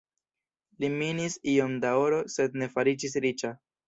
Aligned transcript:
Li 0.83 0.87
minis 0.93 1.35
iom 1.53 1.75
da 1.83 1.91
oro 2.05 2.21
sed 2.37 2.57
ne 2.63 2.69
fariĝis 2.77 3.15
riĉa. 3.27 3.53